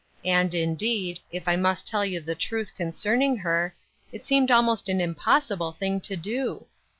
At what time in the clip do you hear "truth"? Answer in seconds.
2.33-2.73